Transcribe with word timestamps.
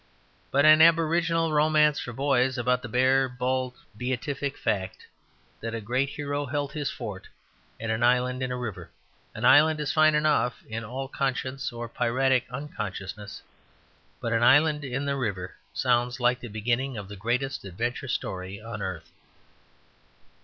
But 0.49 0.65
an 0.65 0.81
aboriginal 0.81 1.53
romance 1.53 1.99
for 1.99 2.11
boys 2.11 2.57
about 2.57 2.81
the 2.81 2.89
bare, 2.89 3.29
bald, 3.29 3.75
beatific 3.95 4.57
fact 4.57 5.05
that 5.59 5.75
a 5.75 5.79
great 5.79 6.09
hero 6.09 6.43
held 6.47 6.71
his 6.73 6.89
fort 6.89 7.27
in 7.79 7.91
an 7.91 8.01
island 8.01 8.41
in 8.41 8.51
a 8.51 8.57
river. 8.57 8.89
An 9.35 9.45
island 9.45 9.79
is 9.79 9.93
fine 9.93 10.15
enough, 10.15 10.65
in 10.65 10.83
all 10.83 11.07
conscience 11.07 11.71
or 11.71 11.87
piratic 11.87 12.47
unconscientiousness, 12.49 13.43
but 14.19 14.33
an 14.33 14.41
island 14.41 14.83
in 14.83 15.07
a 15.07 15.15
river 15.15 15.53
sounds 15.71 16.19
like 16.19 16.39
the 16.39 16.47
beginning 16.47 16.97
of 16.97 17.07
the 17.07 17.15
greatest 17.15 17.63
adventure 17.63 18.07
story 18.07 18.59
on 18.59 18.81
earth. 18.81 19.11